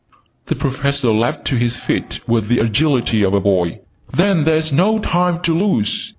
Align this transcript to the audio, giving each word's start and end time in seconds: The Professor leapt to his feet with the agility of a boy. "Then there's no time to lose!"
The 0.47 0.55
Professor 0.55 1.11
leapt 1.11 1.45
to 1.49 1.57
his 1.57 1.77
feet 1.77 2.21
with 2.27 2.47
the 2.47 2.57
agility 2.57 3.21
of 3.21 3.35
a 3.35 3.39
boy. 3.39 3.81
"Then 4.11 4.45
there's 4.45 4.73
no 4.73 4.97
time 4.97 5.41
to 5.43 5.53
lose!" 5.55 6.09